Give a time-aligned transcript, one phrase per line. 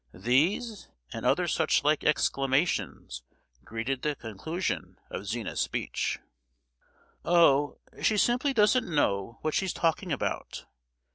[0.15, 3.21] These and other such like exclamations
[3.63, 6.17] greeted the conclusion of Zina's speech.
[7.23, 10.65] "Oh, she simply doesn't know what she's talking about!"